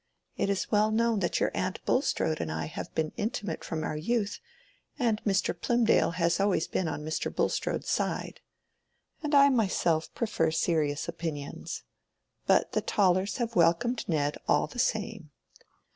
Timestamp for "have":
2.65-2.91, 13.37-13.55